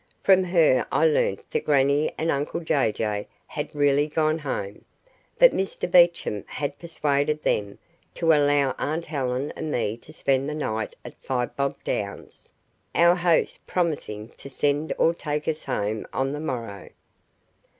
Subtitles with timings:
[0.23, 4.83] From her I learnt that grannie and uncle Jay Jay had really gone home,
[5.37, 7.77] but Mr Beecham had persuaded them
[8.15, 12.51] to allow aunt Helen and me to spend the night at Five Bob Downs,
[12.95, 16.89] our host promising to send or take us home on the morrow.